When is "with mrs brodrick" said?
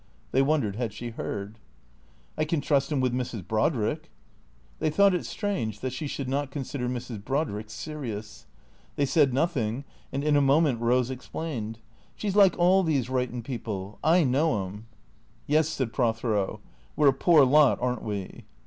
3.01-4.09